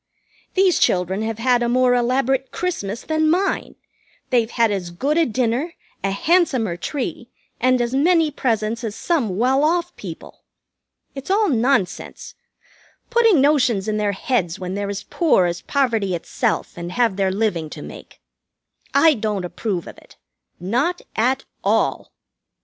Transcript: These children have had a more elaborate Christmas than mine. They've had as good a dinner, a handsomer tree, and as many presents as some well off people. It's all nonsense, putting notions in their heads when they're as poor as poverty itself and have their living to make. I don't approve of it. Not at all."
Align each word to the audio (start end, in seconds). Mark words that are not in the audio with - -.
These 0.55 0.79
children 0.79 1.21
have 1.21 1.37
had 1.37 1.61
a 1.61 1.69
more 1.69 1.93
elaborate 1.93 2.49
Christmas 2.49 3.03
than 3.03 3.29
mine. 3.29 3.75
They've 4.31 4.49
had 4.49 4.71
as 4.71 4.89
good 4.89 5.15
a 5.15 5.27
dinner, 5.27 5.75
a 6.03 6.09
handsomer 6.09 6.75
tree, 6.75 7.29
and 7.59 7.79
as 7.79 7.93
many 7.93 8.31
presents 8.31 8.83
as 8.83 8.95
some 8.95 9.37
well 9.37 9.63
off 9.63 9.95
people. 9.97 10.41
It's 11.13 11.29
all 11.29 11.49
nonsense, 11.49 12.33
putting 13.11 13.41
notions 13.41 13.87
in 13.87 13.97
their 13.97 14.13
heads 14.13 14.57
when 14.57 14.73
they're 14.73 14.89
as 14.89 15.03
poor 15.03 15.45
as 15.45 15.61
poverty 15.61 16.15
itself 16.15 16.75
and 16.79 16.93
have 16.93 17.15
their 17.15 17.29
living 17.29 17.69
to 17.69 17.83
make. 17.83 18.19
I 18.95 19.13
don't 19.13 19.45
approve 19.45 19.85
of 19.85 19.99
it. 19.99 20.17
Not 20.59 21.03
at 21.15 21.45
all." 21.63 22.11